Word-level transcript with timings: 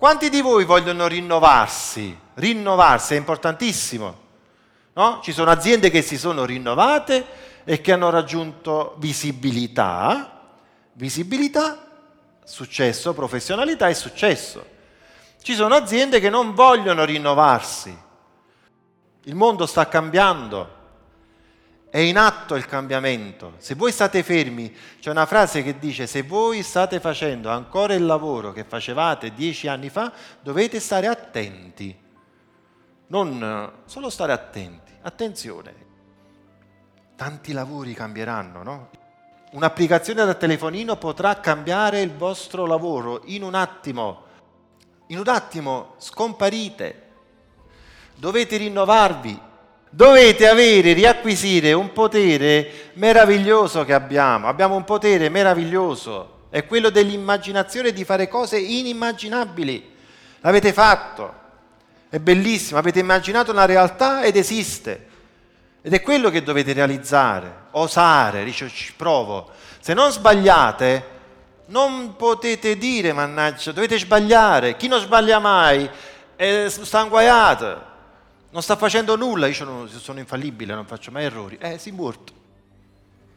Quanti 0.00 0.30
di 0.30 0.40
voi 0.40 0.64
vogliono 0.64 1.06
rinnovarsi? 1.06 2.18
Rinnovarsi 2.32 3.12
è 3.12 3.18
importantissimo. 3.18 4.18
No? 4.94 5.20
Ci 5.22 5.30
sono 5.30 5.50
aziende 5.50 5.90
che 5.90 6.00
si 6.00 6.16
sono 6.16 6.46
rinnovate 6.46 7.26
e 7.64 7.82
che 7.82 7.92
hanno 7.92 8.08
raggiunto 8.08 8.94
visibilità. 8.96 10.54
Visibilità, 10.94 11.86
successo, 12.42 13.12
professionalità 13.12 13.88
e 13.88 13.94
successo. 13.94 14.64
Ci 15.42 15.52
sono 15.52 15.74
aziende 15.74 16.18
che 16.18 16.30
non 16.30 16.54
vogliono 16.54 17.04
rinnovarsi. 17.04 17.94
Il 19.24 19.34
mondo 19.34 19.66
sta 19.66 19.86
cambiando. 19.86 20.78
È 21.90 21.98
in 21.98 22.18
atto 22.18 22.54
il 22.54 22.66
cambiamento. 22.66 23.54
Se 23.58 23.74
voi 23.74 23.90
state 23.90 24.22
fermi, 24.22 24.72
c'è 25.00 25.10
una 25.10 25.26
frase 25.26 25.64
che 25.64 25.76
dice 25.76 26.06
se 26.06 26.22
voi 26.22 26.62
state 26.62 27.00
facendo 27.00 27.50
ancora 27.50 27.94
il 27.94 28.06
lavoro 28.06 28.52
che 28.52 28.62
facevate 28.62 29.34
dieci 29.34 29.66
anni 29.66 29.88
fa, 29.88 30.12
dovete 30.40 30.78
stare 30.78 31.08
attenti. 31.08 31.98
Non 33.08 33.72
solo 33.86 34.08
stare 34.08 34.30
attenti, 34.30 34.92
attenzione. 35.02 35.74
Tanti 37.16 37.52
lavori 37.52 37.92
cambieranno, 37.92 38.62
no? 38.62 38.90
Un'applicazione 39.50 40.24
da 40.24 40.34
telefonino 40.34 40.94
potrà 40.94 41.40
cambiare 41.40 42.02
il 42.02 42.12
vostro 42.14 42.66
lavoro 42.66 43.22
in 43.24 43.42
un 43.42 43.56
attimo. 43.56 44.26
In 45.08 45.18
un 45.18 45.26
attimo 45.26 45.94
scomparite. 45.98 47.08
Dovete 48.14 48.58
rinnovarvi, 48.58 49.40
Dovete 49.92 50.46
avere, 50.46 50.92
riacquisire 50.92 51.72
un 51.72 51.92
potere 51.92 52.90
meraviglioso 52.92 53.84
che 53.84 53.92
abbiamo. 53.92 54.46
Abbiamo 54.46 54.76
un 54.76 54.84
potere 54.84 55.28
meraviglioso, 55.28 56.46
è 56.48 56.64
quello 56.64 56.90
dell'immaginazione 56.90 57.92
di 57.92 58.04
fare 58.04 58.28
cose 58.28 58.56
inimmaginabili. 58.56 59.96
L'avete 60.42 60.72
fatto, 60.72 61.34
è 62.08 62.20
bellissimo, 62.20 62.78
avete 62.78 63.00
immaginato 63.00 63.50
una 63.50 63.64
realtà 63.64 64.22
ed 64.22 64.36
esiste. 64.36 65.08
Ed 65.82 65.92
è 65.92 66.00
quello 66.02 66.30
che 66.30 66.44
dovete 66.44 66.72
realizzare, 66.72 67.52
osare, 67.72 68.44
dice 68.44 68.70
provo. 68.96 69.50
Se 69.80 69.92
non 69.92 70.12
sbagliate, 70.12 71.04
non 71.66 72.14
potete 72.14 72.78
dire, 72.78 73.12
mannaggia, 73.12 73.72
dovete 73.72 73.98
sbagliare. 73.98 74.76
Chi 74.76 74.86
non 74.86 75.00
sbaglia 75.00 75.40
mai 75.40 75.90
è, 76.36 76.66
sta 76.68 77.00
inguaiato 77.00 77.88
non 78.50 78.62
sta 78.62 78.76
facendo 78.76 79.16
nulla, 79.16 79.46
io 79.46 79.54
sono, 79.54 79.86
sono 79.86 80.18
infallibile, 80.18 80.74
non 80.74 80.86
faccio 80.86 81.10
mai 81.10 81.24
errori, 81.24 81.56
eh, 81.60 81.78
si 81.78 81.92
morto. 81.92 82.32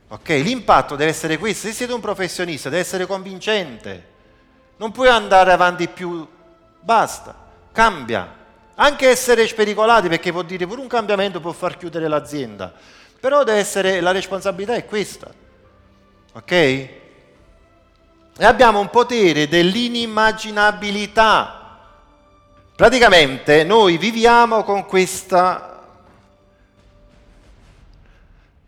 Ok, 0.10 0.30
l'impatto 0.30 0.96
deve 0.96 1.12
essere 1.12 1.38
questo, 1.38 1.68
se 1.68 1.74
siete 1.74 1.94
un 1.94 2.02
professionista 2.02 2.70
deve 2.70 2.82
essere 2.82 3.06
convincente, 3.06 4.12
non 4.78 4.92
puoi 4.92 5.08
andare 5.08 5.52
avanti 5.52 5.88
più, 5.88 6.28
basta, 6.80 7.36
cambia. 7.72 8.42
Anche 8.76 9.08
essere 9.08 9.48
spericolati 9.48 10.08
perché 10.08 10.32
può 10.32 10.42
dire 10.42 10.66
pure 10.66 10.82
un 10.82 10.88
cambiamento 10.88 11.40
può 11.40 11.52
far 11.52 11.78
chiudere 11.78 12.08
l'azienda, 12.08 12.74
però 13.20 13.44
deve 13.44 13.60
essere, 13.60 14.02
la 14.02 14.10
responsabilità 14.12 14.74
è 14.74 14.86
questa, 14.86 15.32
ok? 16.34 16.52
E 16.52 17.02
abbiamo 18.40 18.80
un 18.80 18.90
potere 18.90 19.48
dell'inimmaginabilità, 19.48 21.63
Praticamente 22.84 23.64
noi 23.64 23.98
viviamo 23.98 24.66
con 24.66 24.86
questa 24.86 25.88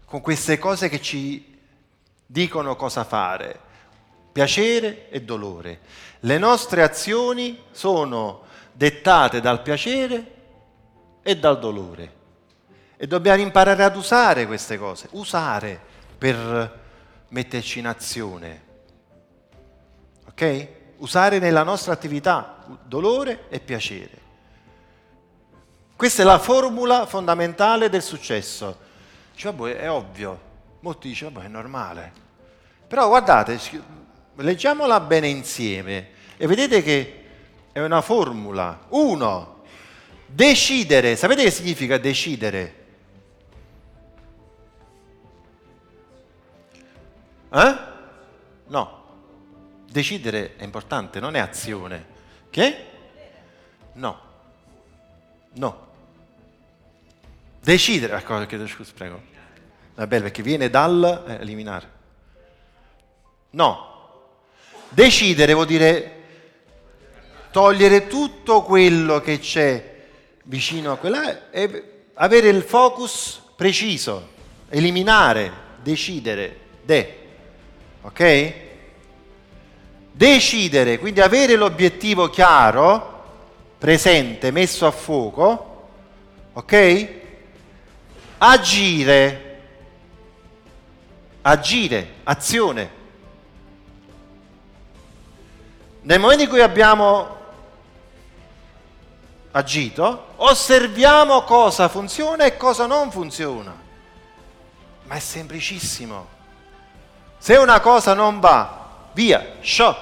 con 0.06 0.22
queste 0.22 0.58
cose 0.58 0.88
che 0.88 1.02
ci 1.02 1.60
dicono 2.26 2.78
cosa 2.78 3.04
fare, 3.04 3.60
piacere 4.32 5.10
e 5.10 5.22
dolore. 5.24 5.82
Le 6.22 6.38
nostre 6.38 6.82
azioni 6.82 7.62
sono 7.72 8.44
dettate 8.72 9.42
dal 9.42 9.62
piacere 9.62 10.32
e 11.22 11.38
dal 11.38 11.60
dolore. 11.60 12.14
E 12.96 13.08
dobbiamo 13.08 13.42
imparare 13.42 13.84
ad 13.84 13.98
usare 13.98 14.48
queste 14.48 14.78
cose, 14.78 15.10
usare 15.12 15.78
per 16.18 16.80
metterci 17.28 17.80
in 17.80 17.88
azione. 17.88 18.64
Ok? 20.30 20.84
Usare 20.98 21.40
nella 21.40 21.64
nostra 21.64 21.94
attività 21.94 22.64
dolore 22.84 23.46
e 23.50 23.60
piacere. 23.60 24.24
Questa 25.96 26.22
è 26.22 26.26
la 26.26 26.40
formula 26.40 27.06
fondamentale 27.06 27.90
del 27.90 28.02
successo. 28.02 28.78
Cioè, 29.36 29.54
vabbè, 29.54 29.78
è 29.78 29.90
ovvio, 29.90 30.40
molti 30.82 31.10
dicono, 31.10 31.32
vabbè, 31.32 31.46
è 31.46 31.50
normale. 31.50 32.12
Però 32.88 33.08
guardate, 33.08 33.60
leggiamola 34.36 35.00
bene 35.00 35.28
insieme 35.28 36.10
e 36.38 36.48
vedete 36.48 36.82
che 36.84 37.24
è 37.72 37.82
una 37.82 38.02
formula. 38.02 38.86
Uno, 38.90 39.64
decidere. 40.26 41.16
Sapete 41.16 41.44
che 41.44 41.52
significa 41.52 41.98
decidere? 41.98 42.84
Eh? 47.52 47.78
No, 48.68 49.05
Decidere 49.96 50.58
è 50.58 50.64
importante, 50.66 51.22
non 51.22 51.38
è 51.38 51.40
azione. 51.40 52.06
Che? 52.50 52.86
No. 53.94 54.20
No. 55.54 55.88
Decidere, 57.62 58.18
ecco, 58.18 58.46
chiedo 58.46 58.68
scusa, 58.68 58.92
prego. 58.94 59.22
Va 59.96 60.06
bene, 60.06 60.24
perché 60.24 60.42
viene 60.42 60.70
dal 60.70 61.24
eh, 61.26 61.36
eliminare. 61.36 61.90
No. 63.52 64.34
Decidere 64.90 65.54
vuol 65.54 65.66
dire 65.66 66.24
togliere 67.52 68.08
tutto 68.08 68.64
quello 68.64 69.22
che 69.22 69.40
c'è 69.40 70.08
vicino 70.44 70.92
a 70.92 70.98
quella 70.98 71.52
e 71.52 72.08
avere 72.16 72.50
il 72.50 72.64
focus 72.64 73.42
preciso, 73.56 74.28
eliminare, 74.68 75.54
decidere, 75.82 76.60
de. 76.84 77.20
Ok? 78.02 78.64
Decidere, 80.18 80.98
quindi 80.98 81.20
avere 81.20 81.58
l'obiettivo 81.58 82.30
chiaro, 82.30 83.24
presente, 83.78 84.50
messo 84.50 84.88
a 84.88 84.92
fuoco, 84.92 85.90
ok? 86.54 87.10
Agire, 88.38 89.62
agire, 91.42 92.14
azione. 92.24 92.90
Nel 96.04 96.20
momento 96.22 96.44
in 96.44 96.50
cui 96.50 96.62
abbiamo 96.62 97.36
agito, 99.52 100.28
osserviamo 100.38 101.42
cosa 101.42 101.90
funziona 101.90 102.46
e 102.46 102.56
cosa 102.56 102.86
non 102.86 103.12
funziona. 103.12 103.76
Ma 105.04 105.16
è 105.16 105.20
semplicissimo. 105.20 106.28
Se 107.38 107.58
una 107.58 107.82
cosa 107.82 108.14
non 108.14 108.40
va, 108.40 108.84
via, 109.16 109.56
show. 109.62 109.96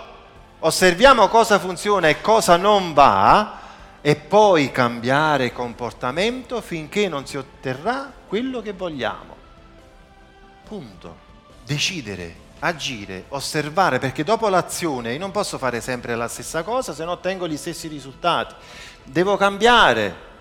Osserviamo 0.60 1.28
cosa 1.28 1.60
funziona 1.60 2.10
e 2.10 2.20
cosa 2.20 2.58
non 2.58 2.94
va 2.94 3.60
e 4.02 4.16
poi 4.16 4.72
cambiare 4.72 5.54
comportamento 5.54 6.62
finché 6.62 7.08
non 7.08 7.26
si 7.26 7.38
otterrà 7.38 8.12
quello 8.28 8.62
che 8.62 8.74
vogliamo. 8.74 9.36
Punto. 10.66 11.22
Decidere, 11.64 12.36
agire, 12.60 13.26
osservare, 13.30 14.00
perché 14.00 14.24
dopo 14.24 14.50
l'azione 14.50 15.14
io 15.14 15.20
non 15.20 15.32
posso 15.32 15.58
fare 15.58 15.80
sempre 15.80 16.16
la 16.16 16.28
stessa 16.28 16.64
cosa 16.64 16.94
se 16.94 17.04
non 17.04 17.14
ottengo 17.14 17.48
gli 17.48 17.58
stessi 17.58 17.88
risultati. 17.88 18.56
Devo 19.04 19.38
cambiare. 19.38 20.32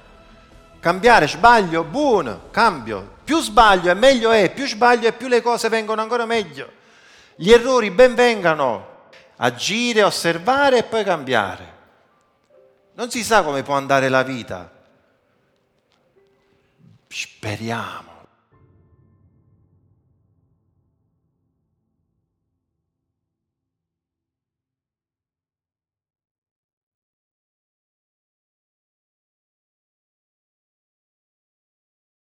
Cambiare, 0.80 1.28
sbaglio, 1.28 1.84
buono, 1.84 2.48
cambio. 2.50 3.16
Più 3.22 3.40
sbaglio 3.40 3.90
e 3.90 3.94
meglio 3.94 4.30
è, 4.30 4.50
più 4.50 4.66
sbaglio 4.66 5.08
e 5.08 5.12
più 5.12 5.28
le 5.28 5.42
cose 5.42 5.68
vengono 5.68 6.00
ancora 6.00 6.24
meglio. 6.24 6.80
Gli 7.36 7.50
errori 7.50 7.90
ben 7.90 8.14
vengano, 8.14 9.08
agire, 9.36 10.02
osservare 10.02 10.78
e 10.78 10.84
poi 10.84 11.04
cambiare. 11.04 11.70
Non 12.94 13.10
si 13.10 13.24
sa 13.24 13.42
come 13.42 13.62
può 13.62 13.74
andare 13.74 14.08
la 14.08 14.22
vita. 14.22 14.70
Speriamo 17.08 18.11